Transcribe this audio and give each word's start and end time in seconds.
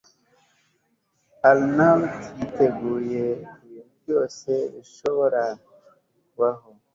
arnaud 1.49 2.05
yiteguye 2.37 3.23
kubintu 3.53 3.93
byose 4.01 4.51
bishobora 4.73 5.43
kubaho 6.29 6.69